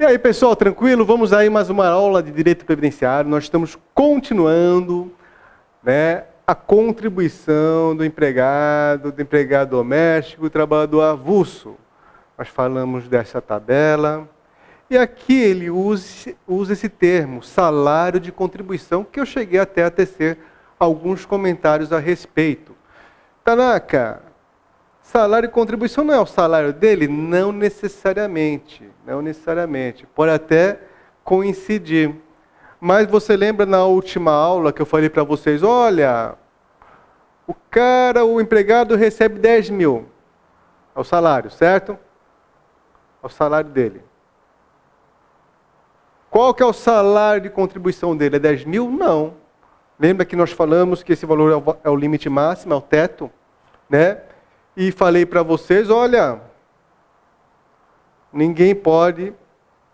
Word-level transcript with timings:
E 0.00 0.04
aí, 0.04 0.16
pessoal, 0.16 0.54
tranquilo? 0.54 1.04
Vamos 1.04 1.32
aí 1.32 1.50
mais 1.50 1.68
uma 1.68 1.88
aula 1.88 2.22
de 2.22 2.30
direito 2.30 2.64
previdenciário. 2.64 3.28
Nós 3.28 3.44
estamos 3.44 3.76
continuando, 3.92 5.12
né, 5.82 6.24
a 6.46 6.54
contribuição 6.54 7.96
do 7.96 8.04
empregado, 8.04 9.10
do 9.10 9.20
empregado 9.20 9.70
doméstico, 9.70 10.42
do 10.42 10.50
trabalhador 10.50 11.02
avulso. 11.02 11.76
Nós 12.38 12.48
falamos 12.48 13.08
dessa 13.08 13.40
tabela. 13.40 14.28
E 14.90 14.96
aqui 14.96 15.38
ele 15.40 15.70
usa, 15.70 16.34
usa 16.46 16.72
esse 16.72 16.88
termo, 16.88 17.42
salário 17.42 18.18
de 18.18 18.32
contribuição, 18.32 19.04
que 19.04 19.20
eu 19.20 19.26
cheguei 19.26 19.60
até 19.60 19.84
a 19.84 19.90
tecer 19.90 20.38
alguns 20.78 21.26
comentários 21.26 21.92
a 21.92 21.98
respeito. 21.98 22.74
Tanaka, 23.44 24.22
Salário 25.08 25.46
e 25.46 25.50
contribuição 25.50 26.04
não 26.04 26.12
é 26.12 26.20
o 26.20 26.26
salário 26.26 26.70
dele? 26.70 27.08
Não 27.08 27.50
necessariamente. 27.50 28.86
Não 29.06 29.22
necessariamente. 29.22 30.06
Pode 30.06 30.32
até 30.32 30.80
coincidir. 31.24 32.14
Mas 32.78 33.08
você 33.08 33.34
lembra 33.34 33.64
na 33.64 33.86
última 33.86 34.32
aula 34.32 34.70
que 34.70 34.82
eu 34.82 34.84
falei 34.84 35.08
para 35.08 35.24
vocês: 35.24 35.62
olha, 35.62 36.34
o 37.46 37.54
cara, 37.70 38.22
o 38.26 38.38
empregado 38.38 38.96
recebe 38.96 39.38
10 39.38 39.70
mil. 39.70 40.06
É 40.94 41.00
o 41.00 41.04
salário, 41.04 41.50
certo? 41.50 41.98
É 43.22 43.26
o 43.26 43.30
salário 43.30 43.70
dele. 43.70 44.02
Qual 46.30 46.52
que 46.52 46.62
é 46.62 46.66
o 46.66 46.72
salário 46.72 47.42
de 47.42 47.50
contribuição 47.50 48.16
dele? 48.16 48.36
É 48.36 48.38
10 48.38 48.64
mil? 48.64 48.90
Não. 48.90 49.34
Lembra 49.98 50.24
que 50.24 50.36
nós 50.36 50.52
falamos 50.52 51.02
que 51.02 51.12
esse 51.12 51.26
valor 51.26 51.78
é 51.82 51.90
o 51.90 51.96
limite 51.96 52.28
máximo, 52.28 52.74
é 52.74 52.76
o 52.76 52.80
teto, 52.80 53.30
né? 53.88 54.22
e 54.78 54.92
falei 54.92 55.26
para 55.26 55.42
vocês: 55.42 55.90
olha, 55.90 56.40
ninguém 58.32 58.72
pode 58.76 59.34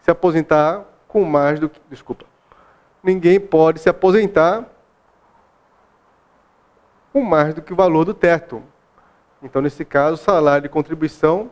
se 0.02 0.10
aposentar 0.10 0.84
com 1.08 1.24
mais 1.24 1.58
do 1.58 1.70
que. 1.70 1.80
Desculpa. 1.88 2.26
Ninguém 3.02 3.40
pode 3.40 3.80
se 3.80 3.88
aposentar 3.88 4.66
com 7.12 7.22
mais 7.22 7.54
do 7.54 7.62
que 7.62 7.72
o 7.72 7.76
valor 7.76 8.04
do 8.04 8.12
teto. 8.12 8.62
Então, 9.42 9.62
nesse 9.62 9.84
caso, 9.84 10.14
o 10.14 10.24
salário 10.24 10.62
de 10.62 10.68
contribuição 10.68 11.50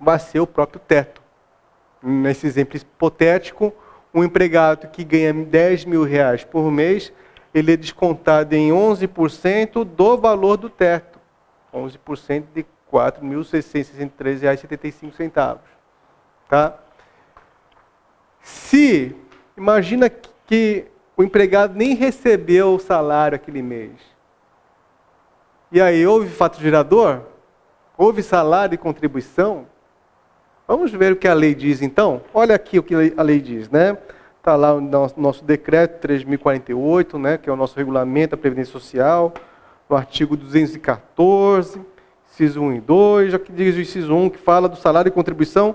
vai 0.00 0.18
ser 0.18 0.40
o 0.40 0.46
próprio 0.46 0.80
teto. 0.80 1.22
Nesse 2.08 2.46
exemplo 2.46 2.76
hipotético, 2.76 3.74
um 4.14 4.22
empregado 4.22 4.86
que 4.86 5.02
ganha 5.02 5.34
10 5.34 5.86
mil 5.86 6.04
reais 6.04 6.44
por 6.44 6.70
mês, 6.70 7.12
ele 7.52 7.72
é 7.72 7.76
descontado 7.76 8.54
em 8.54 8.70
11% 8.70 9.82
do 9.82 10.16
valor 10.16 10.56
do 10.56 10.70
teto. 10.70 11.18
11% 11.74 12.44
de 12.54 12.60
R$ 12.60 12.66
4.663,75. 12.92 15.58
Tá? 16.48 16.78
Se, 18.40 19.16
imagina 19.56 20.08
que 20.08 20.84
o 21.16 21.24
empregado 21.24 21.74
nem 21.74 21.94
recebeu 21.94 22.74
o 22.74 22.78
salário 22.78 23.34
aquele 23.34 23.62
mês. 23.62 23.98
E 25.72 25.80
aí, 25.80 26.06
houve 26.06 26.28
fato 26.28 26.60
gerador? 26.60 27.22
Houve 27.98 28.22
salário 28.22 28.74
e 28.74 28.78
contribuição? 28.78 29.66
Vamos 30.68 30.90
ver 30.90 31.12
o 31.12 31.16
que 31.16 31.28
a 31.28 31.34
lei 31.34 31.54
diz 31.54 31.80
então? 31.80 32.22
Olha 32.34 32.56
aqui 32.56 32.76
o 32.76 32.82
que 32.82 33.14
a 33.16 33.22
lei 33.22 33.40
diz, 33.40 33.70
né? 33.70 33.96
Está 34.38 34.56
lá 34.56 34.74
o 34.74 34.80
nosso 34.80 35.44
decreto 35.44 36.04
3.048, 36.06 37.20
né, 37.20 37.38
que 37.38 37.48
é 37.48 37.52
o 37.52 37.56
nosso 37.56 37.76
regulamento 37.76 38.32
da 38.32 38.36
Previdência 38.36 38.72
Social 38.72 39.32
no 39.88 39.96
artigo 39.96 40.36
214, 40.36 41.80
inciso 42.32 42.60
1 42.60 42.74
e 42.74 42.80
2, 42.80 43.32
já 43.32 43.38
que 43.38 43.52
diz 43.52 43.76
o 43.76 43.80
inciso 43.80 44.12
1 44.12 44.30
que 44.30 44.38
fala 44.38 44.68
do 44.68 44.76
salário 44.76 45.08
e 45.08 45.12
contribuição 45.12 45.74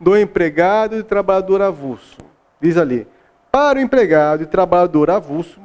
do 0.00 0.16
empregado 0.16 0.96
e 0.96 1.02
trabalhador 1.02 1.60
avulso. 1.60 2.16
Diz 2.58 2.78
ali: 2.78 3.06
para 3.50 3.78
o 3.78 3.82
empregado 3.82 4.44
e 4.44 4.46
trabalhador 4.46 5.10
avulso, 5.10 5.60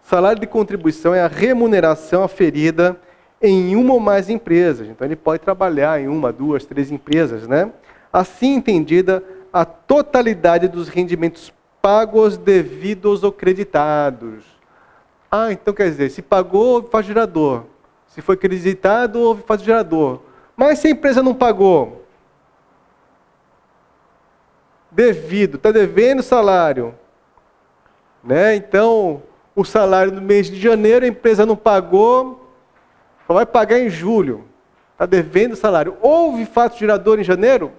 salário 0.00 0.40
de 0.40 0.46
contribuição 0.46 1.12
é 1.12 1.22
a 1.22 1.28
remuneração 1.28 2.22
aferida 2.22 2.96
em 3.42 3.74
uma 3.74 3.94
ou 3.94 4.00
mais 4.00 4.30
empresas. 4.30 4.88
Então 4.88 5.04
ele 5.04 5.16
pode 5.16 5.42
trabalhar 5.42 6.00
em 6.00 6.06
uma, 6.06 6.32
duas, 6.32 6.64
três 6.64 6.92
empresas, 6.92 7.48
né? 7.48 7.70
Assim 8.18 8.54
entendida 8.54 9.22
a 9.52 9.64
totalidade 9.64 10.68
dos 10.68 10.88
rendimentos 10.88 11.52
pagos 11.82 12.36
devidos 12.36 13.22
ou 13.22 13.30
creditados 13.30 14.56
ah, 15.30 15.52
então 15.52 15.74
quer 15.74 15.90
dizer, 15.90 16.10
se 16.10 16.22
pagou, 16.22 16.74
houve 16.74 17.02
gerador. 17.02 17.64
Se 18.08 18.22
foi 18.22 18.36
creditado, 18.36 19.20
houve 19.20 19.42
gerador. 19.58 20.20
Mas 20.56 20.78
se 20.78 20.86
a 20.86 20.90
empresa 20.90 21.22
não 21.22 21.34
pagou, 21.34 22.06
devido, 24.90 25.56
está 25.56 25.70
devendo 25.70 26.22
salário. 26.22 26.94
Né? 28.22 28.56
Então, 28.56 29.22
o 29.54 29.64
salário 29.64 30.12
no 30.12 30.22
mês 30.22 30.46
de 30.46 30.58
janeiro, 30.58 31.04
a 31.04 31.08
empresa 31.08 31.44
não 31.44 31.56
pagou, 31.56 32.50
só 33.26 33.34
vai 33.34 33.44
pagar 33.44 33.78
em 33.78 33.90
julho. 33.90 34.44
Está 34.92 35.04
devendo 35.04 35.54
salário. 35.54 35.96
Houve 36.00 36.46
fato 36.46 36.78
gerador 36.78 37.20
em 37.20 37.24
janeiro? 37.24 37.72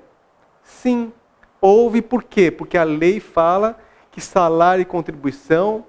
Sim. 0.67 1.13
Houve 1.59 2.01
por 2.01 2.23
quê? 2.23 2.51
Porque 2.51 2.77
a 2.77 2.83
lei 2.83 3.19
fala 3.19 3.79
que 4.11 4.21
salário 4.21 4.81
e 4.81 4.85
contribuição 4.85 5.85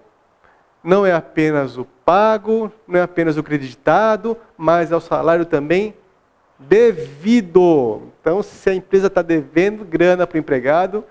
não 0.83 1.05
é 1.05 1.13
apenas 1.13 1.77
o 1.77 1.85
pago, 1.85 2.73
não 2.87 3.01
é 3.01 3.03
apenas 3.03 3.37
o 3.37 3.43
creditado, 3.43 4.37
mas 4.57 4.91
é 4.91 4.97
o 4.97 5.01
salário 5.01 5.45
também 5.45 5.95
devido. 6.59 8.03
Então, 8.21 8.43
se 8.43 8.71
a 8.71 8.75
empresa 8.75 9.09
está 9.09 9.21
devendo 9.21 9.85
grana 9.85 10.27
para 10.27 10.37
o 10.37 10.39
empregado, 10.39 11.05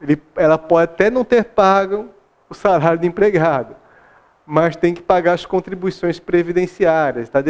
ele, 0.00 0.20
ela 0.34 0.58
pode 0.58 0.90
até 0.92 1.10
não 1.10 1.24
ter 1.24 1.44
pago 1.44 2.08
o 2.48 2.54
salário 2.54 2.98
do 2.98 3.06
empregado, 3.06 3.76
mas 4.44 4.74
tem 4.74 4.94
que 4.94 5.02
pagar 5.02 5.34
as 5.34 5.46
contribuições 5.46 6.18
previdenciárias. 6.18 7.28
Tá. 7.28 7.40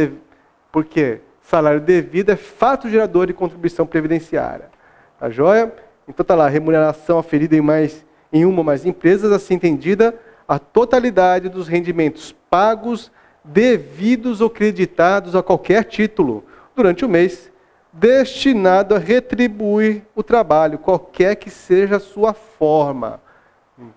Por 0.72 0.84
quê? 0.84 1.20
Salário 1.40 1.80
devido 1.80 2.30
é 2.30 2.36
fato 2.36 2.88
gerador 2.90 3.26
de 3.26 3.32
contribuição 3.32 3.86
previdenciária. 3.86 4.75
Tá 5.18 5.30
joia? 5.30 5.72
Então 6.06 6.24
tá 6.24 6.34
lá, 6.34 6.48
remuneração 6.48 7.18
aferida 7.18 7.56
em 7.56 7.60
mais 7.60 8.04
em 8.32 8.44
uma 8.44 8.58
ou 8.58 8.64
mais 8.64 8.84
empresas, 8.84 9.32
assim 9.32 9.54
entendida, 9.54 10.14
a 10.46 10.58
totalidade 10.58 11.48
dos 11.48 11.68
rendimentos 11.68 12.34
pagos, 12.50 13.10
devidos 13.42 14.40
ou 14.40 14.50
creditados 14.50 15.34
a 15.34 15.42
qualquer 15.42 15.84
título 15.84 16.44
durante 16.74 17.04
o 17.04 17.08
mês, 17.08 17.50
destinado 17.92 18.94
a 18.94 18.98
retribuir 18.98 20.02
o 20.14 20.22
trabalho, 20.22 20.78
qualquer 20.78 21.36
que 21.36 21.48
seja 21.48 21.96
a 21.96 22.00
sua 22.00 22.34
forma. 22.34 23.20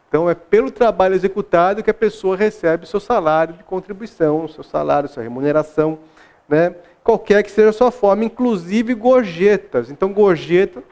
Então, 0.07 0.29
é 0.29 0.35
pelo 0.35 0.71
trabalho 0.71 1.15
executado 1.15 1.83
que 1.83 1.89
a 1.89 1.93
pessoa 1.93 2.35
recebe 2.35 2.87
seu 2.87 2.99
salário 2.99 3.53
de 3.53 3.63
contribuição, 3.63 4.47
seu 4.47 4.63
salário, 4.63 5.09
sua 5.09 5.23
remuneração, 5.23 5.99
né? 6.47 6.75
qualquer 7.03 7.43
que 7.43 7.51
seja 7.51 7.69
a 7.69 7.73
sua 7.73 7.91
forma, 7.91 8.25
inclusive 8.25 8.93
gorjetas. 8.93 9.89
Então, 9.89 10.11
gorjeta, 10.11 10.83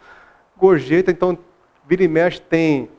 gorjeta, 0.57 1.11
então, 1.11 1.37
vira 1.87 2.03
e 2.03 2.07
mexe 2.07 2.41
tem 2.41 2.89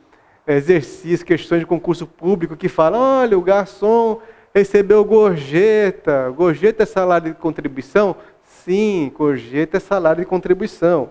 exercício, 0.47 1.27
questões 1.27 1.61
de 1.61 1.67
concurso 1.67 2.07
público 2.07 2.57
que 2.57 2.69
falam, 2.69 3.01
olha, 3.01 3.37
o 3.39 3.43
garçom 3.43 4.21
recebeu 4.55 5.05
gorjeta. 5.05 6.31
Gorjeta 6.31 6.85
é 6.85 6.87
salário 6.87 7.33
de 7.33 7.39
contribuição? 7.39 8.17
Sim, 8.43 9.13
gorjeta 9.15 9.77
é 9.77 9.81
salário 9.81 10.23
de 10.23 10.27
contribuição. 10.27 11.11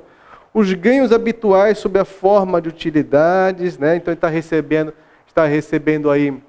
Os 0.54 0.74
ganhos 0.74 1.12
habituais 1.12 1.78
sob 1.78 2.00
a 2.00 2.06
forma 2.06 2.60
de 2.60 2.70
utilidades, 2.70 3.78
né? 3.78 3.96
então 3.96 4.12
ele 4.12 4.18
está 4.18 4.28
recebendo, 4.28 4.92
está 5.28 5.46
recebendo 5.46 6.10
aí 6.10 6.42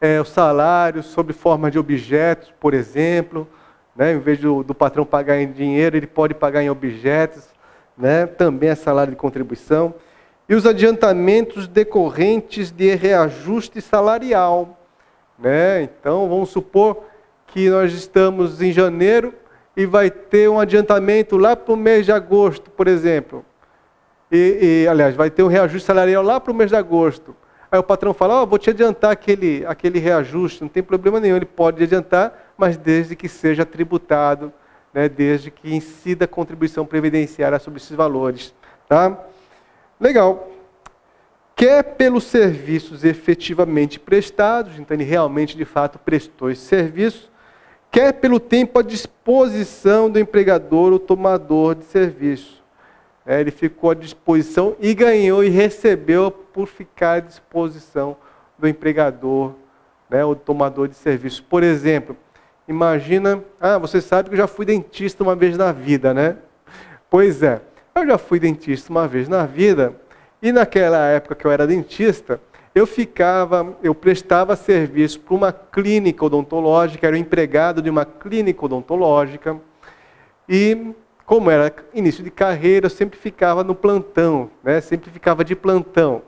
é, 0.00 0.20
o 0.20 0.24
salário 0.24 1.02
sob 1.02 1.32
forma 1.32 1.70
de 1.70 1.78
objetos, 1.78 2.52
por 2.58 2.72
exemplo. 2.72 3.46
Né? 3.94 4.14
Em 4.14 4.18
vez 4.18 4.38
do, 4.38 4.62
do 4.62 4.74
patrão 4.74 5.04
pagar 5.04 5.38
em 5.38 5.52
dinheiro, 5.52 5.96
ele 5.96 6.06
pode 6.06 6.34
pagar 6.34 6.62
em 6.62 6.70
objetos. 6.70 7.53
Né? 7.96 8.26
Também 8.26 8.70
é 8.70 8.74
salário 8.74 9.12
de 9.12 9.16
contribuição 9.16 9.94
e 10.48 10.54
os 10.54 10.66
adiantamentos 10.66 11.66
decorrentes 11.66 12.70
de 12.70 12.94
reajuste 12.94 13.80
salarial. 13.80 14.78
Né? 15.38 15.82
Então, 15.82 16.28
vamos 16.28 16.50
supor 16.50 17.04
que 17.46 17.70
nós 17.70 17.92
estamos 17.92 18.60
em 18.60 18.72
janeiro 18.72 19.34
e 19.76 19.86
vai 19.86 20.10
ter 20.10 20.48
um 20.48 20.60
adiantamento 20.60 21.36
lá 21.36 21.56
para 21.56 21.72
o 21.72 21.76
mês 21.76 22.06
de 22.06 22.12
agosto, 22.12 22.70
por 22.70 22.86
exemplo. 22.86 23.44
E, 24.30 24.84
e, 24.84 24.88
aliás, 24.88 25.14
vai 25.14 25.30
ter 25.30 25.42
um 25.42 25.48
reajuste 25.48 25.86
salarial 25.86 26.22
lá 26.22 26.40
para 26.40 26.52
o 26.52 26.54
mês 26.54 26.70
de 26.70 26.76
agosto. 26.76 27.34
Aí 27.70 27.78
o 27.78 27.82
patrão 27.82 28.14
fala, 28.14 28.42
oh, 28.42 28.46
vou 28.46 28.58
te 28.58 28.70
adiantar 28.70 29.10
aquele, 29.10 29.64
aquele 29.66 29.98
reajuste, 29.98 30.62
não 30.62 30.68
tem 30.68 30.82
problema 30.82 31.18
nenhum, 31.18 31.36
ele 31.36 31.44
pode 31.44 31.82
adiantar, 31.82 32.52
mas 32.56 32.76
desde 32.76 33.16
que 33.16 33.28
seja 33.28 33.66
tributado, 33.66 34.52
né, 34.94 35.08
desde 35.08 35.50
que 35.50 35.74
incida 35.74 36.24
a 36.24 36.28
contribuição 36.28 36.86
previdenciária 36.86 37.58
sobre 37.58 37.80
esses 37.80 37.96
valores. 37.96 38.54
Tá? 38.88 39.18
Legal. 39.98 40.50
quer 41.56 41.82
pelos 41.82 42.24
serviços 42.24 43.04
efetivamente 43.04 43.98
prestados, 43.98 44.78
então 44.78 44.96
ele 44.96 45.04
realmente 45.04 45.56
de 45.56 45.64
fato 45.64 45.98
prestou 45.98 46.50
esse 46.50 46.62
serviço, 46.62 47.30
quer 47.90 48.12
pelo 48.12 48.38
tempo 48.38 48.78
à 48.78 48.82
disposição 48.82 50.10
do 50.10 50.18
empregador 50.18 50.92
ou 50.92 50.98
tomador 50.98 51.74
de 51.74 51.84
serviço. 51.84 52.62
É, 53.26 53.40
ele 53.40 53.50
ficou 53.50 53.90
à 53.90 53.94
disposição 53.94 54.76
e 54.78 54.92
ganhou 54.92 55.42
e 55.42 55.48
recebeu 55.48 56.30
por 56.30 56.66
ficar 56.66 57.12
à 57.14 57.20
disposição 57.20 58.16
do 58.58 58.68
empregador 58.68 59.54
né, 60.10 60.24
ou 60.24 60.36
tomador 60.36 60.88
de 60.88 60.94
serviço. 60.94 61.42
Por 61.42 61.62
exemplo, 61.62 62.16
imagina, 62.66 63.42
ah, 63.60 63.78
você 63.78 64.00
sabe 64.00 64.28
que 64.28 64.34
eu 64.34 64.38
já 64.38 64.46
fui 64.46 64.64
dentista 64.64 65.22
uma 65.22 65.36
vez 65.36 65.56
na 65.56 65.72
vida, 65.72 66.14
né? 66.14 66.36
Pois 67.10 67.42
é, 67.42 67.60
eu 67.94 68.06
já 68.06 68.18
fui 68.18 68.40
dentista 68.40 68.90
uma 68.90 69.06
vez 69.06 69.28
na 69.28 69.46
vida 69.46 69.94
e 70.42 70.52
naquela 70.52 71.06
época 71.06 71.34
que 71.34 71.46
eu 71.46 71.50
era 71.50 71.66
dentista, 71.66 72.40
eu 72.74 72.86
ficava, 72.86 73.76
eu 73.82 73.94
prestava 73.94 74.56
serviço 74.56 75.20
para 75.20 75.34
uma 75.34 75.52
clínica 75.52 76.24
odontológica, 76.24 77.06
era 77.06 77.16
empregado 77.16 77.80
de 77.80 77.88
uma 77.88 78.04
clínica 78.04 78.64
odontológica. 78.64 79.56
E 80.48 80.92
como 81.24 81.50
era 81.50 81.72
início 81.94 82.24
de 82.24 82.30
carreira, 82.30 82.86
eu 82.86 82.90
sempre 82.90 83.18
ficava 83.18 83.62
no 83.62 83.74
plantão, 83.74 84.50
né? 84.62 84.80
Sempre 84.80 85.10
ficava 85.10 85.44
de 85.44 85.54
plantão. 85.54 86.22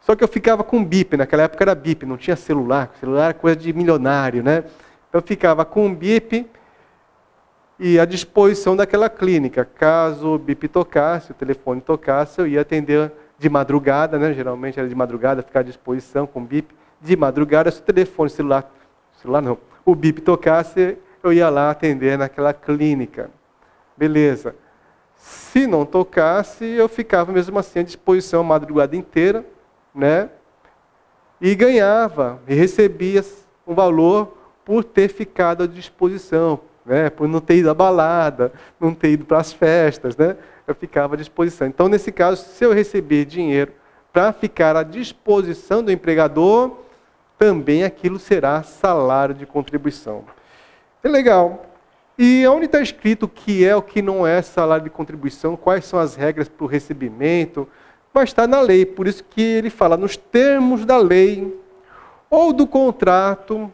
Só 0.00 0.16
que 0.16 0.24
eu 0.24 0.28
ficava 0.28 0.64
com 0.64 0.82
bip, 0.82 1.16
naquela 1.16 1.42
época 1.42 1.62
era 1.62 1.74
bip, 1.74 2.06
não 2.06 2.16
tinha 2.16 2.36
celular, 2.36 2.90
celular 2.98 3.24
era 3.26 3.34
coisa 3.34 3.56
de 3.56 3.70
milionário, 3.72 4.42
né? 4.42 4.64
Eu 5.12 5.20
ficava 5.20 5.64
com 5.64 5.92
bip 5.94 6.48
e 7.78 7.98
à 7.98 8.04
disposição 8.04 8.76
daquela 8.76 9.08
clínica. 9.08 9.64
Caso 9.64 10.34
o 10.34 10.38
bip 10.38 10.68
tocasse, 10.68 11.32
o 11.32 11.34
telefone 11.34 11.80
tocasse, 11.80 12.40
eu 12.40 12.46
ia 12.46 12.60
atender 12.60 13.10
de 13.38 13.48
madrugada, 13.48 14.18
né? 14.18 14.34
geralmente 14.34 14.78
era 14.78 14.88
de 14.88 14.94
madrugada, 14.94 15.42
ficar 15.42 15.60
à 15.60 15.62
disposição 15.62 16.26
com 16.26 16.44
bip. 16.44 16.74
De 17.00 17.16
madrugada, 17.16 17.70
se 17.70 17.80
o 17.80 17.82
telefone 17.82 18.28
celular, 18.28 18.70
celular 19.20 19.40
não, 19.40 19.56
o 19.84 19.94
bip 19.94 20.20
tocasse, 20.20 20.98
eu 21.22 21.32
ia 21.32 21.48
lá 21.48 21.70
atender 21.70 22.18
naquela 22.18 22.52
clínica. 22.52 23.30
Beleza. 23.96 24.54
Se 25.14 25.66
não 25.66 25.84
tocasse, 25.84 26.64
eu 26.64 26.88
ficava 26.88 27.32
mesmo 27.32 27.58
assim 27.58 27.80
à 27.80 27.82
disposição 27.82 28.40
a 28.40 28.44
madrugada 28.44 28.94
inteira, 28.94 29.44
né? 29.94 30.28
E 31.40 31.54
ganhava, 31.54 32.40
e 32.46 32.54
recebia 32.54 33.24
um 33.66 33.74
valor 33.74 34.39
por 34.70 34.84
ter 34.84 35.08
ficado 35.08 35.64
à 35.64 35.66
disposição, 35.66 36.60
né, 36.86 37.10
por 37.10 37.26
não 37.26 37.40
ter 37.40 37.56
ido 37.56 37.68
à 37.68 37.74
balada, 37.74 38.52
não 38.78 38.94
ter 38.94 39.10
ido 39.10 39.24
para 39.24 39.38
as 39.38 39.52
festas, 39.52 40.16
né, 40.16 40.36
eu 40.64 40.76
ficava 40.76 41.14
à 41.14 41.18
disposição. 41.18 41.66
Então, 41.66 41.88
nesse 41.88 42.12
caso, 42.12 42.44
se 42.44 42.64
eu 42.64 42.72
receber 42.72 43.24
dinheiro 43.24 43.72
para 44.12 44.32
ficar 44.32 44.76
à 44.76 44.84
disposição 44.84 45.82
do 45.82 45.90
empregador, 45.90 46.76
também 47.36 47.82
aquilo 47.82 48.16
será 48.16 48.62
salário 48.62 49.34
de 49.34 49.44
contribuição. 49.44 50.24
É 51.02 51.08
legal. 51.08 51.66
E 52.16 52.46
onde 52.46 52.66
está 52.66 52.80
escrito 52.80 53.24
o 53.24 53.28
que 53.28 53.66
é 53.66 53.74
o 53.74 53.82
que 53.82 54.00
não 54.00 54.24
é 54.24 54.40
salário 54.40 54.84
de 54.84 54.90
contribuição, 54.90 55.56
quais 55.56 55.84
são 55.84 55.98
as 55.98 56.14
regras 56.14 56.48
para 56.48 56.64
o 56.64 56.68
recebimento, 56.68 57.66
vai 58.14 58.22
estar 58.22 58.46
na 58.46 58.60
lei. 58.60 58.86
Por 58.86 59.08
isso 59.08 59.24
que 59.24 59.42
ele 59.42 59.68
fala 59.68 59.96
nos 59.96 60.16
termos 60.16 60.84
da 60.84 60.96
lei 60.96 61.60
ou 62.30 62.52
do 62.52 62.68
contrato 62.68 63.68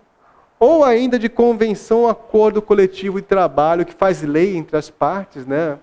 ou 0.58 0.84
ainda 0.84 1.18
de 1.18 1.28
convenção, 1.28 2.08
acordo 2.08 2.62
coletivo 2.62 3.20
de 3.20 3.26
trabalho, 3.26 3.84
que 3.84 3.94
faz 3.94 4.22
lei 4.22 4.56
entre 4.56 4.76
as 4.76 4.90
partes, 4.90 5.46
né? 5.46 5.78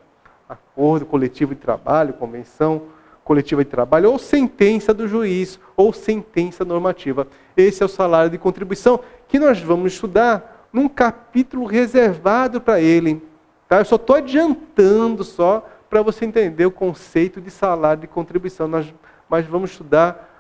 Acordo 0.49 1.05
coletivo 1.05 1.53
de 1.53 1.61
trabalho, 1.61 2.13
convenção 2.13 2.83
coletiva 3.23 3.63
de 3.63 3.69
trabalho, 3.69 4.11
ou 4.11 4.19
sentença 4.19 4.93
do 4.93 5.07
juiz, 5.07 5.59
ou 5.77 5.93
sentença 5.93 6.65
normativa. 6.65 7.27
Esse 7.55 7.81
é 7.81 7.85
o 7.85 7.89
salário 7.89 8.29
de 8.29 8.37
contribuição 8.37 8.99
que 9.27 9.39
nós 9.39 9.59
vamos 9.59 9.93
estudar 9.93 10.67
num 10.73 10.89
capítulo 10.89 11.65
reservado 11.65 12.59
para 12.59 12.81
ele. 12.81 13.21
Tá? 13.67 13.79
Eu 13.79 13.85
só 13.85 13.95
estou 13.95 14.15
adiantando 14.15 15.23
só 15.23 15.67
para 15.89 16.01
você 16.01 16.25
entender 16.25 16.65
o 16.65 16.71
conceito 16.71 17.39
de 17.39 17.51
salário 17.51 18.01
de 18.01 18.07
contribuição. 18.07 18.67
Nós, 18.67 18.93
mas 19.29 19.45
vamos 19.45 19.71
estudar 19.71 20.32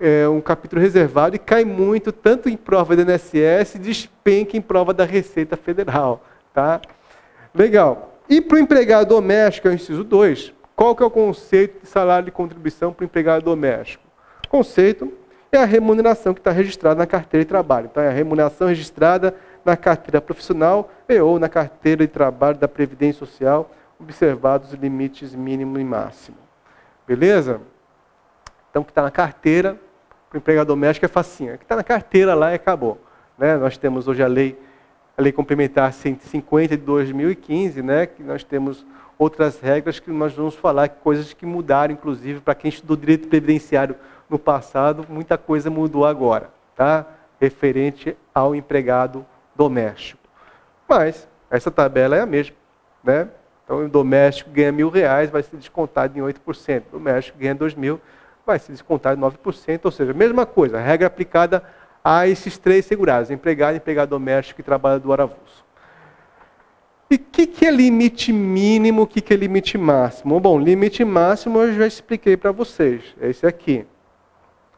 é, 0.00 0.26
um 0.28 0.40
capítulo 0.40 0.80
reservado 0.80 1.36
e 1.36 1.38
cai 1.38 1.64
muito 1.64 2.10
tanto 2.10 2.48
em 2.48 2.56
prova 2.56 2.96
do 2.96 3.02
INSS, 3.02 3.78
despenca 3.78 4.56
em 4.56 4.60
prova 4.60 4.94
da 4.94 5.04
Receita 5.04 5.56
Federal. 5.56 6.24
Tá? 6.54 6.80
Legal. 7.54 8.18
E 8.28 8.40
para 8.40 8.56
o 8.56 8.58
empregado 8.58 9.08
doméstico, 9.08 9.68
é 9.68 9.72
o 9.72 9.74
inciso 9.74 10.02
2, 10.02 10.54
qual 10.74 10.96
que 10.96 11.02
é 11.02 11.06
o 11.06 11.10
conceito 11.10 11.82
de 11.82 11.88
salário 11.88 12.24
de 12.24 12.30
contribuição 12.30 12.92
para 12.92 13.02
o 13.02 13.04
empregado 13.04 13.44
doméstico? 13.44 14.02
Conceito 14.48 15.12
é 15.52 15.58
a 15.58 15.64
remuneração 15.64 16.32
que 16.32 16.40
está 16.40 16.50
registrada 16.50 16.96
na 16.96 17.06
carteira 17.06 17.44
de 17.44 17.48
trabalho. 17.48 17.88
Então, 17.90 18.02
é 18.02 18.08
a 18.08 18.12
remuneração 18.12 18.68
registrada 18.68 19.34
na 19.64 19.76
carteira 19.76 20.20
profissional 20.20 20.90
e 21.08 21.20
ou 21.20 21.38
na 21.38 21.48
carteira 21.48 22.06
de 22.06 22.12
trabalho 22.12 22.56
da 22.56 22.68
Previdência 22.68 23.18
Social, 23.18 23.70
observados 23.98 24.72
os 24.72 24.78
limites 24.78 25.34
mínimo 25.34 25.78
e 25.78 25.84
máximo. 25.84 26.38
Beleza? 27.06 27.60
Então, 28.70 28.84
que 28.84 28.90
está 28.90 29.02
na 29.02 29.10
carteira, 29.10 29.78
para 30.30 30.36
o 30.36 30.38
empregado 30.38 30.68
doméstico 30.68 31.04
é 31.04 31.08
facinho. 31.08 31.58
que 31.58 31.64
está 31.64 31.74
na 31.74 31.82
carteira 31.82 32.34
lá 32.34 32.52
e 32.52 32.54
acabou. 32.54 33.00
Né? 33.36 33.56
Nós 33.56 33.76
temos 33.76 34.06
hoje 34.06 34.22
a 34.22 34.28
lei, 34.28 34.56
a 35.18 35.22
lei 35.22 35.32
complementar 35.32 35.92
150 35.92 36.76
de 36.76 36.84
2015, 36.84 37.82
né? 37.82 38.06
que 38.06 38.22
nós 38.22 38.44
temos 38.44 38.86
outras 39.18 39.58
regras 39.58 39.98
que 39.98 40.08
nós 40.10 40.32
vamos 40.32 40.54
falar, 40.54 40.88
coisas 40.88 41.32
que 41.32 41.44
mudaram, 41.44 41.92
inclusive, 41.92 42.40
para 42.40 42.54
quem 42.54 42.68
estudou 42.68 42.96
direito 42.96 43.26
previdenciário 43.26 43.96
no 44.28 44.38
passado, 44.38 45.04
muita 45.08 45.36
coisa 45.36 45.68
mudou 45.68 46.06
agora, 46.06 46.50
tá? 46.76 47.04
referente 47.40 48.16
ao 48.32 48.54
empregado 48.54 49.26
doméstico. 49.56 50.20
Mas 50.88 51.28
essa 51.50 51.72
tabela 51.72 52.16
é 52.16 52.20
a 52.20 52.26
mesma. 52.26 52.54
Né? 53.02 53.28
Então, 53.64 53.84
o 53.84 53.88
doméstico 53.88 54.50
ganha 54.50 54.70
mil 54.70 54.90
reais, 54.90 55.28
vai 55.28 55.42
ser 55.42 55.56
descontado 55.56 56.16
em 56.16 56.22
8%. 56.22 56.82
O 56.88 56.98
doméstico 56.98 57.36
ganha 57.36 57.54
dois 57.54 57.74
mil, 57.74 58.00
vai 58.50 58.58
se 58.58 58.72
descontar 58.72 59.16
9%, 59.16 59.80
ou 59.84 59.90
seja, 59.90 60.10
a 60.10 60.14
mesma 60.14 60.44
coisa, 60.44 60.78
a 60.78 60.80
regra 60.80 61.06
aplicada 61.06 61.62
a 62.02 62.26
esses 62.26 62.58
três 62.58 62.84
segurados, 62.84 63.30
empregado, 63.30 63.76
empregado 63.76 64.10
doméstico 64.10 64.60
e 64.60 64.64
trabalhador 64.64 65.20
avulso. 65.20 65.64
E 67.08 67.14
o 67.14 67.18
que, 67.18 67.46
que, 67.46 67.66
é 67.66 67.70
limite 67.70 68.32
mínimo, 68.32 69.02
o 69.02 69.06
que, 69.06 69.20
que 69.20 69.32
é 69.32 69.36
limite 69.36 69.76
máximo? 69.78 70.38
Bom, 70.40 70.58
limite 70.58 71.04
máximo 71.04 71.60
eu 71.60 71.74
já 71.74 71.86
expliquei 71.86 72.36
para 72.36 72.52
vocês, 72.52 73.02
é 73.20 73.28
esse 73.28 73.46
aqui. 73.46 73.86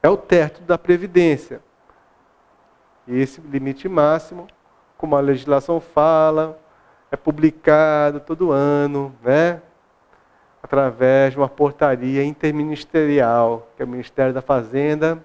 É 0.03 0.09
o 0.09 0.17
teto 0.17 0.63
da 0.63 0.77
Previdência. 0.77 1.61
E 3.07 3.19
esse 3.19 3.41
limite 3.41 3.89
máximo, 3.89 4.47
como 4.97 5.17
a 5.17 5.21
legislação 5.21 5.81
fala, 5.81 6.59
é 7.11 7.17
publicado 7.17 8.21
todo 8.21 8.51
ano, 8.51 9.15
né? 9.23 9.61
Através 10.63 11.33
de 11.33 11.39
uma 11.39 11.49
portaria 11.49 12.25
interministerial, 12.25 13.69
que 13.77 13.83
é 13.83 13.85
o 13.85 13.89
Ministério 13.89 14.33
da 14.33 14.41
Fazenda, 14.41 15.23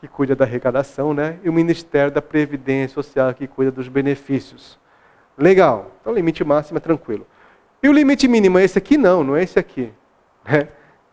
que 0.00 0.06
cuida 0.06 0.36
da 0.36 0.44
arrecadação, 0.44 1.14
né? 1.14 1.38
e 1.42 1.48
o 1.48 1.52
Ministério 1.52 2.12
da 2.12 2.20
Previdência 2.20 2.94
Social, 2.94 3.32
que 3.32 3.46
cuida 3.46 3.72
dos 3.72 3.88
benefícios. 3.88 4.78
Legal. 5.36 5.90
Então, 6.00 6.12
limite 6.12 6.44
máximo 6.44 6.76
é 6.76 6.80
tranquilo. 6.80 7.26
E 7.82 7.88
o 7.88 7.92
limite 7.92 8.28
mínimo 8.28 8.58
é 8.58 8.64
esse 8.64 8.78
aqui? 8.78 8.98
Não, 8.98 9.24
não 9.24 9.34
é 9.34 9.42
esse 9.42 9.58
aqui. 9.58 9.92
Né? 10.44 10.68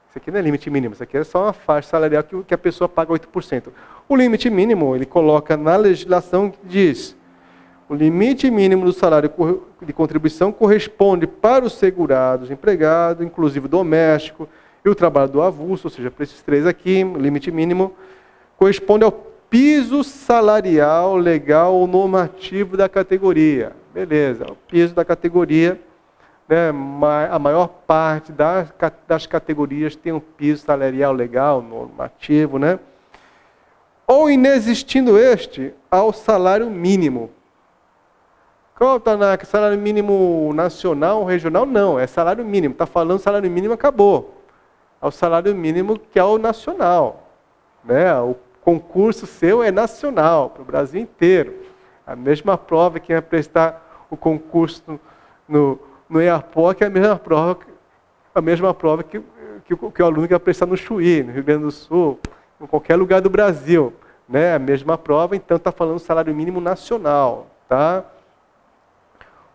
Esse 0.10 0.18
aqui 0.18 0.30
não 0.30 0.40
é 0.40 0.42
limite 0.42 0.70
mínimo, 0.70 0.94
isso 0.94 1.02
aqui 1.02 1.16
é 1.16 1.24
só 1.24 1.44
uma 1.44 1.54
faixa 1.54 1.88
salarial 1.88 2.22
que 2.22 2.54
a 2.54 2.58
pessoa 2.58 2.90
paga 2.90 3.14
8%. 3.14 3.70
O 4.10 4.16
limite 4.18 4.50
mínimo, 4.50 4.94
ele 4.94 5.06
coloca 5.06 5.56
na 5.56 5.78
legislação 5.78 6.52
que 6.52 6.60
diz 6.66 7.16
o 7.92 7.94
limite 7.94 8.50
mínimo 8.50 8.86
do 8.86 8.94
salário 8.94 9.30
de 9.82 9.92
contribuição 9.92 10.50
corresponde 10.50 11.28
para 11.28 11.66
os 11.66 11.74
segurados, 11.74 12.50
empregado, 12.50 13.22
inclusive 13.22 13.68
doméstico, 13.68 14.48
e 14.86 14.88
o 14.88 14.96
trabalhador 14.96 15.42
avulso, 15.42 15.88
ou 15.88 15.92
seja, 15.92 16.10
para 16.10 16.24
esses 16.24 16.42
três 16.42 16.66
aqui, 16.66 17.04
o 17.04 17.18
limite 17.18 17.52
mínimo, 17.52 17.94
corresponde 18.56 19.04
ao 19.04 19.12
piso 19.12 20.06
salarial 20.06 21.18
legal 21.18 21.74
ou 21.74 21.86
normativo 21.86 22.78
da 22.78 22.88
categoria. 22.88 23.74
Beleza, 23.94 24.46
o 24.50 24.56
piso 24.56 24.96
da 24.96 25.04
categoria, 25.04 25.78
né, 26.48 26.70
a 27.30 27.40
maior 27.40 27.68
parte 27.68 28.32
das, 28.32 28.74
das 29.06 29.28
categorias 29.28 29.98
tem 29.98 30.14
um 30.14 30.22
piso 30.22 30.64
salarial 30.64 31.12
legal, 31.12 31.62
normativo, 31.62 32.58
né? 32.58 32.80
Ou 34.08 34.32
inexistindo 34.32 35.18
este, 35.18 35.74
ao 35.92 36.14
salário 36.14 36.70
mínimo, 36.70 37.30
qual 38.82 38.98
está 38.98 39.16
na 39.16 39.38
salário 39.46 39.78
mínimo 39.78 40.52
nacional, 40.56 41.24
regional? 41.24 41.68
Não, 41.68 42.00
é 42.00 42.08
salário 42.08 42.44
mínimo. 42.44 42.72
Está 42.72 42.88
falando 42.88 43.20
salário 43.20 43.48
mínimo, 43.48 43.76
acabou. 43.76 44.42
É 45.00 45.06
o 45.06 45.12
salário 45.12 45.54
mínimo 45.54 46.00
que 46.00 46.18
é 46.18 46.24
o 46.24 46.40
nacional. 46.40 47.30
Né? 47.84 48.12
O 48.20 48.36
concurso 48.62 49.28
seu 49.28 49.62
é 49.62 49.70
nacional, 49.70 50.50
para 50.50 50.64
o 50.64 50.66
Brasil 50.66 51.00
inteiro. 51.00 51.54
A 52.08 52.16
mesma 52.16 52.58
prova 52.58 53.00
que 53.00 53.14
ia 53.14 53.22
prestar 53.22 54.08
o 54.10 54.18
concurso 54.18 55.00
no, 55.48 55.78
no 56.10 56.20
EAPOC 56.20 56.82
é 56.82 56.88
a 56.88 56.90
mesma 56.90 57.18
prova, 57.18 57.60
a 58.34 58.42
mesma 58.42 58.74
prova 58.74 59.04
que, 59.04 59.22
que, 59.64 59.76
que 59.76 60.02
o 60.02 60.06
aluno 60.08 60.28
quer 60.28 60.40
prestar 60.40 60.66
no 60.66 60.76
Chuí, 60.76 61.22
no 61.22 61.32
Rio 61.32 61.44
Grande 61.44 61.66
do 61.66 61.72
Sul, 61.72 62.18
em 62.60 62.66
qualquer 62.66 62.96
lugar 62.96 63.22
do 63.22 63.30
Brasil. 63.30 63.94
Né? 64.28 64.56
A 64.56 64.60
mesma 64.60 64.98
prova, 64.98 65.36
então 65.36 65.58
está 65.58 65.72
falando 65.72 66.00
salário 66.00 66.34
mínimo 66.34 66.60
nacional. 66.60 67.46
Tá? 67.70 68.04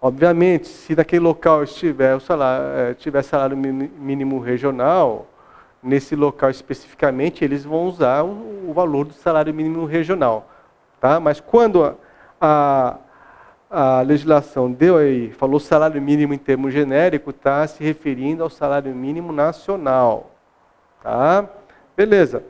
Obviamente, 0.00 0.69
se 0.69 0.95
naquele 0.95 1.21
local 1.21 1.65
estiver, 1.65 2.15
o 2.15 2.21
salário, 2.21 2.67
eh, 2.79 2.95
tiver 2.95 3.23
salário 3.23 3.57
mínimo 3.57 4.38
regional, 4.38 5.26
nesse 5.83 6.15
local 6.15 6.50
especificamente, 6.50 7.45
eles 7.45 7.65
vão 7.65 7.87
usar 7.87 8.23
o, 8.23 8.73
valor 8.75 9.07
do 9.07 9.15
salário 9.15 9.55
mínimo 9.55 9.87
regional. 9.87 10.50
Tá? 11.00 11.19
Mas 11.19 11.41
quando 11.41 11.97
a, 12.41 12.99
a 13.71 14.00
legislação 14.03 14.71
deu 14.71 14.99
aí, 14.99 15.31
falou 15.33 15.59
salário 15.59 16.00
mínimo 16.03 16.35
em 16.35 16.38
termo 16.38 16.71
genérico, 16.71 17.31
está 17.31 17.67
se 17.67 17.83
referindo 17.83 18.43
ao 18.43 18.50
salário 18.50 18.95
mínimo 18.95 19.33
nacional. 19.33 20.31
Tá? 21.03 21.49
Beleza. 21.97 22.45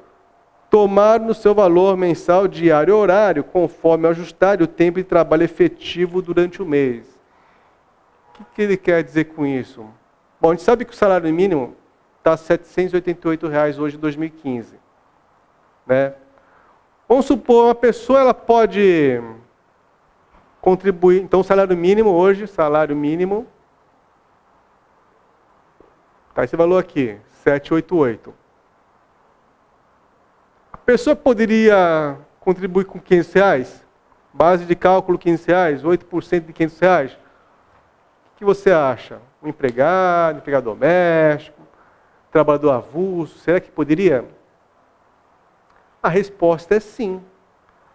Tomar 0.69 1.21
no 1.21 1.33
seu 1.33 1.55
valor 1.55 1.97
mensal, 1.97 2.49
diário 2.49 2.97
horário, 2.97 3.45
conforme 3.45 4.09
ajustar 4.09 4.61
o 4.61 4.67
tempo 4.67 4.99
de 4.99 5.05
trabalho 5.05 5.45
efetivo 5.45 6.21
durante 6.21 6.61
o 6.61 6.67
mês. 6.67 7.16
O 8.41 8.45
que, 8.55 8.63
ele 8.63 8.77
quer 8.77 9.03
dizer 9.03 9.25
com 9.27 9.47
isso? 9.47 9.87
Bom, 10.41 10.51
a 10.51 10.53
gente 10.53 10.63
sabe 10.63 10.85
que 10.85 10.93
o 10.93 10.97
salário 10.97 11.33
mínimo 11.33 11.75
está 12.19 12.37
788 12.37 13.49
reais 13.49 13.79
hoje 13.79 13.97
em 13.97 14.01
2015. 14.01 14.79
Né? 15.87 16.15
Vamos 17.09 17.25
supor, 17.27 17.67
uma 17.67 17.75
pessoa 17.75 18.21
ela 18.21 18.35
pode 18.35 19.21
contribuir. 20.61 21.23
Então, 21.23 21.41
o 21.41 21.45
salário 21.45 21.77
mínimo 21.77 22.11
hoje, 22.11 22.47
salário 22.47 22.97
mínimo, 22.97 23.47
está 26.29 26.45
esse 26.45 26.57
valor 26.57 26.79
aqui, 26.79 27.19
788. 27.45 28.35
A 30.73 30.77
pessoa 30.77 31.17
poderia 31.17 32.19
contribuir 32.41 32.85
com 32.85 32.99
500 32.99 33.33
reais? 33.33 33.87
Base 34.35 34.65
de 34.67 34.77
cálculo 34.77 35.19
500 35.19 35.45
reais, 35.47 35.83
8% 35.83 36.47
de 36.47 36.53
500 36.53 36.79
reais? 36.81 37.26
Que 38.37 38.45
você 38.45 38.71
acha? 38.71 39.19
Um 39.43 39.49
empregado, 39.49 40.39
empregado 40.39 40.65
doméstico, 40.65 41.61
trabalhador 42.31 42.73
avulso, 42.73 43.39
será 43.39 43.59
que 43.61 43.71
poderia? 43.71 44.25
A 46.03 46.09
resposta 46.09 46.75
é 46.75 46.81
sim. 46.81 47.21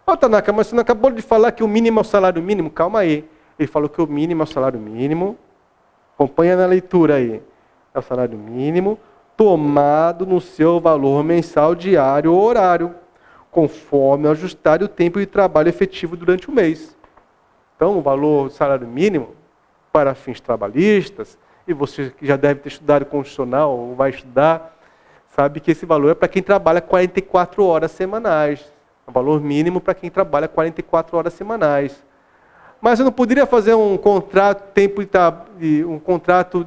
Ô, 0.04 0.12
oh, 0.12 0.16
Tanaka, 0.16 0.52
mas 0.52 0.66
você 0.66 0.74
não 0.74 0.82
acabou 0.82 1.12
de 1.12 1.22
falar 1.22 1.52
que 1.52 1.62
o 1.62 1.68
mínimo 1.68 2.00
é 2.00 2.02
o 2.02 2.04
salário 2.04 2.42
mínimo? 2.42 2.70
Calma 2.70 2.98
aí. 2.98 3.28
Ele 3.56 3.68
falou 3.68 3.88
que 3.88 4.02
o 4.02 4.06
mínimo 4.06 4.42
é 4.42 4.44
o 4.44 4.48
salário 4.48 4.80
mínimo. 4.80 5.38
Acompanha 6.14 6.56
na 6.56 6.66
leitura 6.66 7.14
aí. 7.14 7.40
É 7.94 7.98
o 7.98 8.02
salário 8.02 8.36
mínimo 8.36 8.98
tomado 9.36 10.26
no 10.26 10.40
seu 10.40 10.80
valor 10.80 11.24
mensal, 11.24 11.74
diário 11.74 12.32
ou 12.32 12.42
horário, 12.42 12.94
conforme 13.50 14.28
ajustar 14.28 14.82
o 14.82 14.88
tempo 14.88 15.18
de 15.18 15.26
trabalho 15.26 15.68
efetivo 15.68 16.16
durante 16.16 16.48
o 16.48 16.52
mês. 16.52 16.96
Então, 17.76 17.98
o 17.98 18.02
valor 18.02 18.48
do 18.48 18.52
salário 18.52 18.86
mínimo 18.86 19.34
para 19.92 20.14
fins 20.14 20.40
trabalhistas, 20.40 21.38
e 21.66 21.72
você 21.72 22.10
que 22.10 22.26
já 22.26 22.36
deve 22.36 22.60
ter 22.60 22.68
estudado 22.70 23.04
constitucional 23.04 23.76
ou 23.76 23.94
vai 23.94 24.10
estudar, 24.10 24.76
sabe 25.28 25.60
que 25.60 25.70
esse 25.70 25.86
valor 25.86 26.10
é 26.10 26.14
para 26.14 26.28
quem 26.28 26.42
trabalha 26.42 26.80
44 26.80 27.64
horas 27.64 27.90
semanais. 27.92 28.60
É 29.06 29.10
um 29.10 29.12
valor 29.12 29.40
mínimo 29.40 29.80
para 29.80 29.94
quem 29.94 30.10
trabalha 30.10 30.48
44 30.48 31.16
horas 31.16 31.32
semanais. 31.34 32.02
Mas 32.80 32.98
eu 32.98 33.04
não 33.04 33.12
poderia 33.12 33.46
fazer 33.46 33.74
um 33.74 33.96
contrato, 33.96 34.72
tempo 34.72 35.02
de, 35.56 35.84
um 35.84 35.98
contrato 36.00 36.66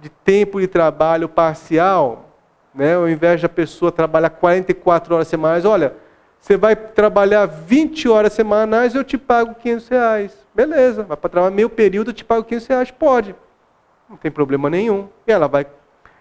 de 0.00 0.08
tempo 0.08 0.60
de 0.60 0.66
trabalho 0.66 1.28
parcial, 1.28 2.30
né? 2.74 2.94
ao 2.94 3.08
invés 3.08 3.42
da 3.42 3.48
pessoa 3.48 3.92
trabalhar 3.92 4.30
44 4.30 5.14
horas 5.14 5.28
semanais, 5.28 5.64
olha, 5.64 5.94
você 6.40 6.56
vai 6.56 6.74
trabalhar 6.74 7.46
20 7.46 8.08
horas 8.08 8.32
semanais, 8.32 8.94
eu 8.94 9.04
te 9.04 9.18
pago 9.18 9.54
500 9.54 9.88
reais. 9.88 10.46
Beleza, 10.54 11.02
vai 11.02 11.16
para 11.16 11.30
trabalhar 11.30 11.54
meio 11.54 11.68
período, 11.68 12.10
eu 12.10 12.14
te 12.14 12.24
pago 12.24 12.44
500 12.44 12.66
reais. 12.66 12.90
Pode, 12.90 13.34
não 14.08 14.16
tem 14.16 14.30
problema 14.30 14.70
nenhum. 14.70 15.08
E 15.26 15.32
ela 15.32 15.48
vai, 15.48 15.66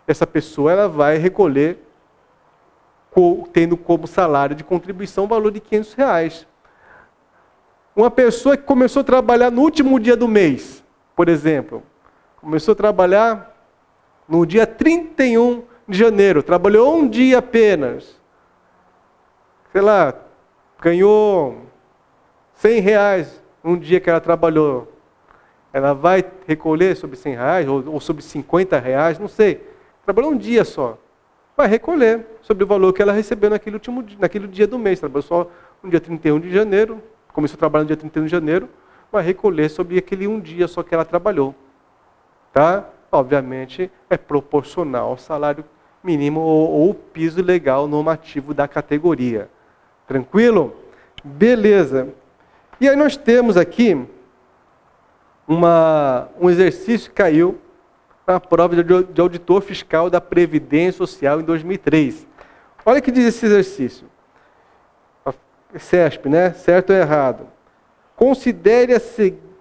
essa 0.08 0.28
pessoa 0.28 0.72
ela 0.72 0.90
vai 0.90 1.18
recolher 1.18 1.80
tendo 3.52 3.76
como 3.76 4.06
salário 4.06 4.56
de 4.56 4.64
contribuição 4.64 5.24
o 5.24 5.28
valor 5.28 5.52
de 5.52 5.60
500 5.60 5.94
reais. 5.94 6.48
Uma 7.96 8.12
pessoa 8.12 8.56
que 8.56 8.64
começou 8.64 9.02
a 9.02 9.04
trabalhar 9.04 9.52
no 9.52 9.62
último 9.62 10.00
dia 10.00 10.16
do 10.16 10.28
mês, 10.28 10.84
por 11.16 11.28
exemplo, 11.28 11.82
começou 12.40 12.74
a 12.74 12.76
trabalhar 12.76 13.56
no 14.30 14.46
dia 14.46 14.68
31 14.68 15.64
de 15.88 15.98
janeiro, 15.98 16.44
trabalhou 16.44 16.96
um 16.96 17.08
dia 17.08 17.40
apenas, 17.40 18.17
sei 19.78 19.82
lá, 19.84 20.12
ganhou 20.82 21.62
100 22.56 22.80
reais 22.80 23.44
um 23.64 23.78
dia 23.78 24.00
que 24.00 24.10
ela 24.10 24.20
trabalhou. 24.20 24.92
Ela 25.72 25.94
vai 25.94 26.26
recolher 26.48 26.96
sobre 26.96 27.16
100 27.16 27.36
reais 27.36 27.68
ou, 27.68 27.94
ou 27.94 28.00
sobre 28.00 28.24
50 28.24 28.80
reais, 28.80 29.20
não 29.20 29.28
sei. 29.28 29.64
Trabalhou 30.04 30.32
um 30.32 30.38
dia 30.38 30.66
só 30.66 30.98
vai 31.56 31.68
recolher 31.68 32.26
sobre 32.42 32.64
o 32.64 32.68
valor 32.68 32.92
que 32.92 33.04
ela 33.04 33.12
recebeu 33.12 33.52
naquele, 33.52 33.76
último, 33.76 34.04
naquele 34.18 34.48
dia 34.48 34.66
do 34.66 34.80
mês. 34.80 35.00
Trabalhou 35.00 35.22
só 35.22 35.52
no 35.84 35.92
dia 35.92 36.00
31 36.00 36.40
de 36.40 36.52
janeiro, 36.52 37.00
começou 37.32 37.56
a 37.56 37.60
trabalhar 37.60 37.84
no 37.84 37.88
dia 37.88 37.98
31 37.98 38.26
de 38.26 38.32
janeiro, 38.32 38.70
vai 39.12 39.24
recolher 39.24 39.70
sobre 39.70 40.00
aquele 40.00 40.28
um 40.28 40.40
dia 40.40 40.68
só 40.68 40.82
que 40.82 40.94
ela 40.94 41.06
trabalhou. 41.06 41.54
Tá? 42.52 42.84
Obviamente, 43.12 43.92
é 44.10 44.18
proporcional 44.18 45.10
ao 45.10 45.18
salário 45.18 45.64
mínimo 46.04 46.40
ou, 46.40 46.88
ou 46.88 46.94
piso 46.96 47.44
legal 47.44 47.88
normativo 47.88 48.56
da 48.56 48.68
categoria. 48.68 49.50
Tranquilo? 50.08 50.76
Beleza. 51.24 52.10
E 52.80 52.88
aí 52.88 52.96
nós 52.96 53.18
temos 53.18 53.58
aqui 53.58 54.08
uma, 55.48 56.30
um 56.40 56.50
exercício 56.50 57.10
que 57.10 57.16
caiu 57.16 57.60
na 58.26 58.40
prova 58.40 58.76
de 58.84 59.22
auditor 59.22 59.62
fiscal 59.62 60.10
da 60.10 60.22
Previdência 60.22 60.98
Social 60.98 61.40
em 61.40 61.44
2003. 61.44 62.28
Olha 62.86 63.00
o 63.00 63.02
que 63.02 63.12
diz 63.12 63.26
esse 63.26 63.46
exercício. 63.46 64.08
CESP, 65.78 66.30
né? 66.30 66.54
Certo 66.54 66.92
ou 66.92 66.96
errado? 66.96 67.48
Considere 68.16 68.94
a 68.94 69.00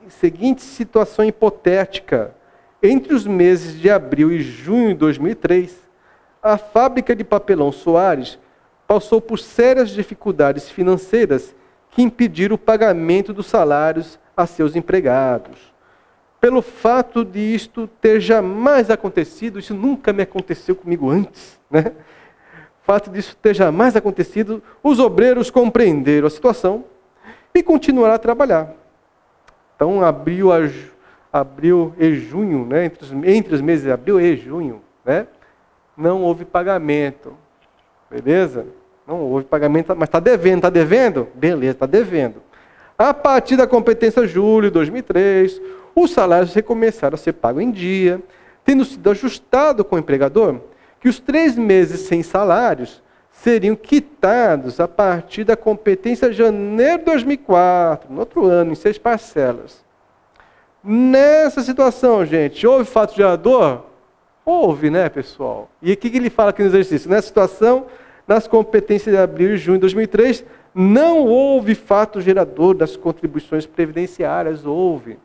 seguinte 0.09 0.63
situação 0.63 1.25
hipotética. 1.25 2.35
Entre 2.83 3.13
os 3.13 3.27
meses 3.27 3.79
de 3.81 3.91
abril 3.91 4.31
e 4.31 4.41
junho 4.41 4.89
de 4.89 4.95
2003, 4.95 5.77
a 6.43 6.57
fábrica 6.57 7.17
de 7.17 7.25
papelão 7.25 7.73
Soares 7.73 8.39
passou 8.87 9.21
por 9.21 9.39
sérias 9.39 9.91
dificuldades 9.91 10.71
financeiras 10.71 11.55
que 11.91 12.03
impediram 12.03 12.55
o 12.55 12.59
pagamento 12.59 13.33
dos 13.33 13.47
salários 13.47 14.19
a 14.37 14.47
seus 14.47 14.77
empregados 14.77 15.77
pelo 16.47 16.63
fato 16.63 17.25
de 17.25 17.41
isto 17.41 17.89
ter 18.01 18.21
jamais 18.21 18.89
acontecido, 18.89 19.59
isso 19.59 19.75
nunca 19.75 20.13
me 20.13 20.23
aconteceu 20.23 20.77
comigo 20.77 21.11
antes, 21.11 21.59
né? 21.69 21.93
Fato 22.83 23.11
disso 23.11 23.37
ter 23.43 23.53
jamais 23.53 23.97
acontecido, 23.97 24.63
os 24.81 25.01
obreiros 25.01 25.51
compreenderam 25.51 26.29
a 26.29 26.31
situação 26.31 26.85
e 27.53 27.65
continuaram 27.65 28.15
a 28.15 28.19
trabalhar. 28.19 28.73
Então, 29.75 30.05
abril, 30.05 30.51
abril 31.33 31.93
e 31.99 32.15
junho, 32.15 32.65
né? 32.65 32.85
entre, 32.85 33.05
os, 33.05 33.11
entre 33.25 33.55
os 33.57 33.61
meses 33.61 33.85
de 33.85 33.91
abril 33.91 34.21
e 34.21 34.37
junho, 34.37 34.81
né? 35.05 35.27
não 35.97 36.23
houve 36.23 36.45
pagamento. 36.45 37.37
Beleza? 38.11 38.67
Não 39.07 39.21
houve 39.21 39.45
pagamento, 39.45 39.95
mas 39.97 40.09
está 40.09 40.21
devendo, 40.21 40.59
está 40.59 40.71
devendo? 40.71 41.29
Beleza, 41.35 41.73
está 41.73 41.87
devendo. 41.87 42.43
A 42.99 43.13
partir 43.13 43.57
da 43.57 43.67
competência 43.67 44.27
julho 44.27 44.69
de 44.69 44.75
2003, 44.75 45.61
os 45.95 46.11
salários 46.11 46.55
recomeçaram 46.55 47.15
a 47.15 47.19
ser 47.19 47.35
pagos 47.35 47.63
em 47.63 47.71
dia, 47.71 48.21
tendo 48.65 48.85
sido 48.85 49.11
ajustado 49.11 49.85
com 49.85 49.97
o 49.97 49.99
empregador 49.99 50.61
que 51.01 51.09
os 51.09 51.21
três 51.21 51.57
meses 51.57 52.01
sem 52.01 52.23
salários 52.23 53.03
seriam 53.31 53.77
quitados 53.77 54.81
a 54.81 54.89
partir 54.89 55.45
da 55.45 55.57
competência 55.57 56.33
janeiro 56.33 56.99
de 56.99 57.05
2004, 57.05 58.13
no 58.13 58.21
outro 58.21 58.47
ano, 58.47 58.73
em 58.73 58.75
seis 58.75 58.99
parcelas. 58.99 59.85
Nessa 60.83 61.63
situação, 61.63 62.25
gente, 62.25 62.67
houve 62.67 62.85
fato 62.85 63.15
gerador? 63.15 63.83
Houve, 64.49 64.91
né, 64.91 65.09
pessoal? 65.09 65.69
E 65.83 65.93
o 65.93 65.97
que 65.97 66.17
ele 66.17 66.31
fala 66.31 66.51
aqui 66.51 66.63
no 66.63 66.69
exercício? 66.69 67.11
Nessa 67.11 67.27
situação, 67.27 67.89
nas 68.29 68.47
competências 68.47 69.13
de 69.13 69.21
abril 69.21 69.55
e 69.55 69.57
junho 69.57 69.77
de 69.77 69.81
2003, 69.81 70.45
não 70.73 71.27
houve 71.27 71.75
fato 71.75 72.21
gerador 72.21 72.73
das 72.73 72.97
contribuições 72.97 73.67
previdenciárias, 73.67 74.65
houve 74.65 75.19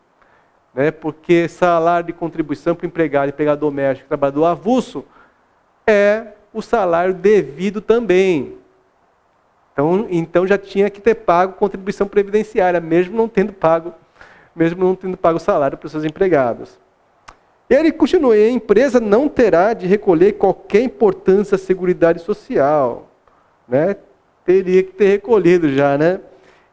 né? 0.74 0.90
porque 0.90 1.48
salário 1.48 2.08
de 2.08 2.14
contribuição 2.14 2.74
para 2.74 2.88
empregado, 2.88 3.30
empregado 3.30 3.60
doméstico, 3.60 4.08
trabalhador 4.08 4.46
avulso, 4.46 5.06
é 5.86 6.30
o 6.52 6.62
salário 6.62 7.14
devido 7.14 7.80
também. 7.80 8.58
Então, 9.74 10.08
então 10.10 10.48
já 10.48 10.58
tinha 10.58 10.90
que 10.90 11.00
ter 11.00 11.14
pago 11.14 11.54
contribuição 11.54 12.08
previdenciária, 12.08 12.80
mesmo 12.80 13.16
não 13.16 13.28
tendo 13.28 13.54
pago, 13.54 13.94
mesmo 14.56 14.84
não 14.84 14.96
tendo 14.96 15.16
pago 15.16 15.38
salário 15.38 15.78
para 15.78 15.86
os 15.86 15.92
seus 15.92 16.04
empregados. 16.04 16.80
Ele 17.72 17.90
continua: 17.90 18.34
a 18.34 18.50
empresa 18.50 19.00
não 19.00 19.30
terá 19.30 19.74
de 19.74 19.88
recolher 19.88 20.34
qualquer 20.34 20.82
importância 20.82 21.56
à 21.56 21.58
Seguridade 21.58 22.22
Social. 22.22 23.10
Né? 23.66 23.96
Teria 24.44 24.84
que 24.84 24.92
ter 24.92 25.08
recolhido 25.08 25.72
já, 25.72 25.98
né? 25.98 26.20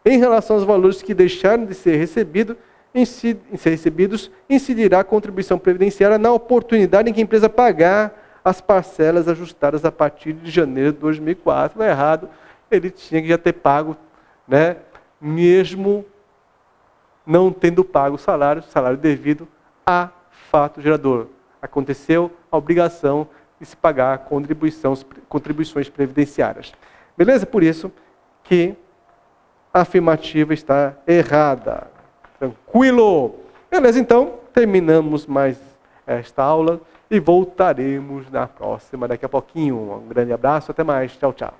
Em 0.05 0.19
relação 0.19 0.57
aos 0.57 0.64
valores 0.64 1.00
que 1.00 1.14
deixaram 1.14 1.64
de 1.64 1.75
ser 1.75 1.97
recebidos, 1.97 2.57
ser 3.05 3.71
recebidos, 3.71 4.28
incidirá 4.50 5.00
a 5.00 5.05
contribuição 5.05 5.57
previdenciária 5.57 6.19
na 6.19 6.33
oportunidade 6.33 7.09
em 7.09 7.12
que 7.12 7.21
a 7.21 7.23
empresa 7.23 7.49
pagar 7.49 8.40
as 8.45 8.61
parcelas 8.61 9.28
ajustadas 9.28 9.85
a 9.85 9.93
partir 9.93 10.33
de 10.33 10.50
janeiro 10.50 10.93
de 10.93 10.99
2004. 10.99 11.78
Não 11.78 11.87
é 11.87 11.90
errado, 11.90 12.28
ele 12.71 12.90
tinha 12.90 13.23
que 13.23 13.28
já 13.28 13.38
ter 13.38 13.52
pago, 13.52 13.97
né, 14.49 14.78
mesmo 15.21 16.05
não 17.25 17.52
tendo 17.52 17.85
pago 17.85 18.17
o 18.17 18.19
salário, 18.19 18.62
salário 18.62 18.97
devido 18.97 19.47
a 19.87 20.09
fato 20.50 20.81
gerador. 20.81 21.28
Aconteceu 21.61 22.31
a 22.50 22.57
obrigação 22.57 23.28
de 23.61 23.67
se 23.67 23.76
pagar 23.76 24.28
contribuições 25.28 25.88
previdenciárias. 25.88 26.73
Beleza? 27.17 27.45
Por 27.45 27.62
isso 27.62 27.90
que 28.45 28.75
a 29.73 29.81
afirmativa 29.81 30.55
está 30.55 30.95
errada. 31.07 31.88
Tranquilo? 32.38 33.35
Beleza, 33.71 33.99
então, 33.99 34.35
terminamos 34.52 35.26
mais 35.26 35.59
esta 36.07 36.43
aula 36.43 36.81
e 37.11 37.19
voltaremos 37.19 38.31
na 38.31 38.47
próxima 38.47 39.09
daqui 39.09 39.25
a 39.25 39.28
pouquinho. 39.28 40.02
Um 40.05 40.09
grande 40.09 40.33
abraço, 40.33 40.71
até 40.71 40.85
mais. 40.85 41.17
Tchau, 41.17 41.33
tchau. 41.33 41.55